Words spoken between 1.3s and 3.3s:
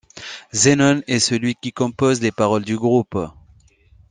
qui compose les paroles du groupe.